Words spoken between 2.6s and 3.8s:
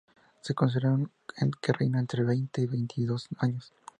y veintidós años.